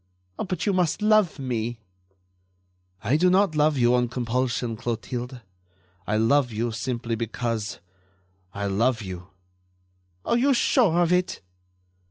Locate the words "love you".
3.55-3.93, 6.17-6.71, 8.65-9.27